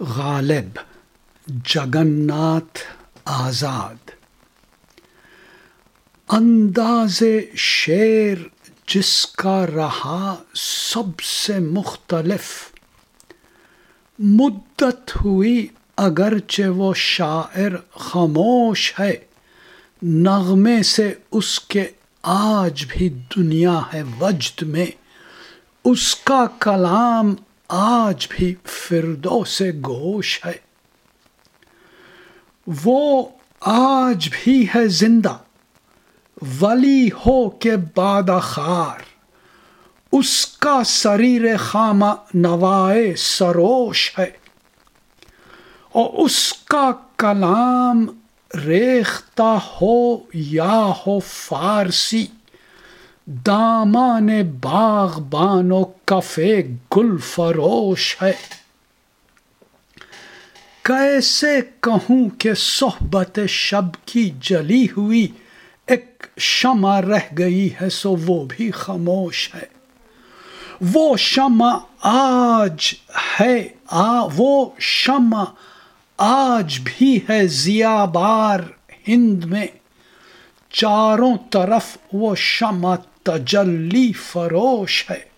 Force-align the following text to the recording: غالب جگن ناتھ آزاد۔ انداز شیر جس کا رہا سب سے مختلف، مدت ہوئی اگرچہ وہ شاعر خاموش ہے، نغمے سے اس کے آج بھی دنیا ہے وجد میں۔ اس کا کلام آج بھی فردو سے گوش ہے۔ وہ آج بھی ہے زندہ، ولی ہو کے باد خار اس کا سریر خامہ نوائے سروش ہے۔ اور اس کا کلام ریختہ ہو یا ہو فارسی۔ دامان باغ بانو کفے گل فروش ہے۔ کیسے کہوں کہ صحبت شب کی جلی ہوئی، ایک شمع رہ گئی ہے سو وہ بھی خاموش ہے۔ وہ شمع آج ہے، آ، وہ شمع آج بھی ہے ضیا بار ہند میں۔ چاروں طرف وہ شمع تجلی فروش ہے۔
غالب 0.00 0.78
جگن 1.46 2.26
ناتھ 2.26 2.78
آزاد۔ 3.24 4.10
انداز 6.28 7.22
شیر 7.56 8.38
جس 8.88 9.26
کا 9.26 9.66
رہا 9.66 10.34
سب 10.54 11.20
سے 11.20 11.58
مختلف، 11.58 12.72
مدت 14.18 15.16
ہوئی 15.16 15.66
اگرچہ 15.96 16.62
وہ 16.62 16.94
شاعر 16.96 17.72
خاموش 17.98 18.94
ہے، 19.00 19.14
نغمے 20.02 20.82
سے 20.82 21.14
اس 21.30 21.60
کے 21.60 21.86
آج 22.22 22.84
بھی 22.88 23.08
دنیا 23.08 23.80
ہے 23.94 24.02
وجد 24.20 24.62
میں۔ 24.62 24.86
اس 25.84 26.14
کا 26.14 26.46
کلام 26.60 27.34
آج 27.68 28.26
بھی 28.30 28.54
فردو 28.64 29.44
سے 29.44 29.70
گوش 29.72 30.46
ہے۔ 30.46 30.52
وہ 32.84 33.28
آج 33.60 34.28
بھی 34.32 34.66
ہے 34.74 34.88
زندہ، 34.88 35.36
ولی 36.60 37.08
ہو 37.08 37.50
کے 37.50 37.76
باد 37.94 38.22
خار 38.42 39.02
اس 40.12 40.46
کا 40.46 40.84
سریر 40.86 41.56
خامہ 41.56 42.14
نوائے 42.34 43.14
سروش 43.14 44.18
ہے۔ 44.18 44.30
اور 45.92 46.24
اس 46.24 46.52
کا 46.52 46.90
کلام 47.16 48.06
ریختہ 48.64 49.58
ہو 49.82 50.16
یا 50.34 50.92
ہو 51.06 51.20
فارسی۔ 51.20 52.26
دامان 53.28 54.28
باغ 54.60 55.20
بانو 55.20 55.84
کفے 55.84 56.62
گل 56.96 57.16
فروش 57.18 58.16
ہے۔ 58.22 58.32
کیسے 60.82 61.60
کہوں 61.80 62.28
کہ 62.28 62.54
صحبت 62.54 63.38
شب 63.48 63.84
کی 64.04 64.30
جلی 64.40 64.86
ہوئی، 64.96 65.28
ایک 65.86 66.26
شمع 66.38 67.00
رہ 67.00 67.34
گئی 67.38 67.68
ہے 67.80 67.88
سو 67.88 68.16
وہ 68.26 68.44
بھی 68.48 68.70
خاموش 68.70 69.54
ہے۔ 69.54 69.64
وہ 70.94 71.16
شمع 71.16 71.78
آج 72.02 72.94
ہے، 73.40 73.68
آ، 73.86 74.26
وہ 74.36 74.66
شمع 74.78 75.44
آج 76.18 76.80
بھی 76.84 77.20
ہے 77.30 77.48
ضیا 77.48 78.04
بار 78.04 78.60
ہند 79.08 79.44
میں۔ 79.44 79.66
چاروں 80.70 81.36
طرف 81.50 81.96
وہ 82.12 82.34
شمع 82.34 82.96
تجلی 83.22 84.12
فروش 84.12 85.10
ہے۔ 85.10 85.37